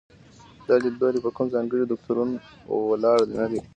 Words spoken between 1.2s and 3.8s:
په کوم ځانګړي دوکتورین ولاړ نه دی.